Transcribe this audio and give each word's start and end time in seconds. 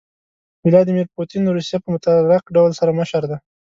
ويلاديمير 0.63 1.07
پوتين 1.15 1.43
روسيه 1.55 1.77
په 1.83 1.87
مطلق 1.93 2.43
ډول 2.55 2.71
سره 2.79 2.91
مشر 2.99 3.21
دي. 3.29 3.37